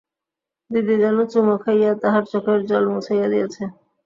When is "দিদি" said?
0.71-0.95